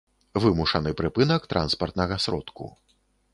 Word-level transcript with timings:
вымушаны 0.43 0.93
прыпынак 1.01 1.45
транспартнага 1.51 2.19
сродку 2.25 2.73